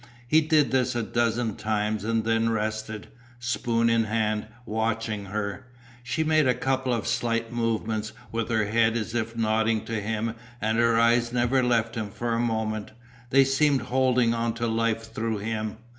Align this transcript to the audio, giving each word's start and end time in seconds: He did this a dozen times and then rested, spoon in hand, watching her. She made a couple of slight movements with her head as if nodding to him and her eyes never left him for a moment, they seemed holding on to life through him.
He 0.27 0.41
did 0.41 0.71
this 0.71 0.95
a 0.95 1.03
dozen 1.03 1.55
times 1.57 2.03
and 2.03 2.23
then 2.23 2.49
rested, 2.49 3.09
spoon 3.37 3.87
in 3.87 4.05
hand, 4.05 4.47
watching 4.65 5.25
her. 5.25 5.67
She 6.01 6.23
made 6.23 6.47
a 6.47 6.55
couple 6.55 6.91
of 6.91 7.05
slight 7.05 7.53
movements 7.53 8.11
with 8.31 8.49
her 8.49 8.65
head 8.65 8.97
as 8.97 9.13
if 9.13 9.37
nodding 9.37 9.85
to 9.85 10.01
him 10.01 10.33
and 10.59 10.79
her 10.79 10.99
eyes 10.99 11.31
never 11.31 11.61
left 11.61 11.93
him 11.93 12.09
for 12.09 12.33
a 12.33 12.39
moment, 12.39 12.93
they 13.29 13.43
seemed 13.43 13.83
holding 13.93 14.33
on 14.33 14.55
to 14.55 14.65
life 14.65 15.13
through 15.13 15.37
him. 15.37 15.77